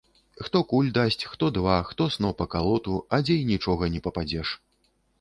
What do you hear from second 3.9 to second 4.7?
не пападзеш.